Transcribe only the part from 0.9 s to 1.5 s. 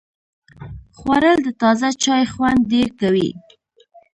خوړل د